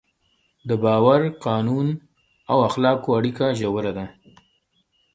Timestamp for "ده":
3.97-4.05